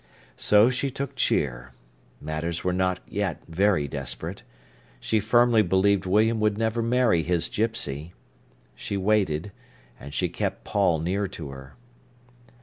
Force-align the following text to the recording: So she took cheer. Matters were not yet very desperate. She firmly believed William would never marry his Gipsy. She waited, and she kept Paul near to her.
So 0.35 0.71
she 0.71 0.89
took 0.89 1.15
cheer. 1.15 1.73
Matters 2.19 2.63
were 2.63 2.73
not 2.73 3.01
yet 3.07 3.43
very 3.47 3.87
desperate. 3.87 4.41
She 4.99 5.19
firmly 5.19 5.61
believed 5.61 6.07
William 6.07 6.39
would 6.39 6.57
never 6.57 6.81
marry 6.81 7.21
his 7.21 7.49
Gipsy. 7.49 8.11
She 8.73 8.97
waited, 8.97 9.51
and 9.99 10.11
she 10.11 10.27
kept 10.27 10.63
Paul 10.63 10.97
near 10.97 11.27
to 11.27 11.51
her. 11.51 11.75